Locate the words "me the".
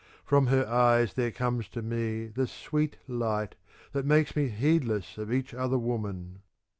1.83-2.47